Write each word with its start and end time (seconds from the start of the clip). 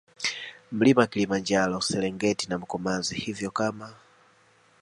Mlima 0.71 1.07
Kilimanjaro 1.07 1.81
Serengeti 1.81 2.49
na 2.49 2.57
Mkomazi 2.57 3.15
Hivyo 3.15 3.51
kama 3.51 3.93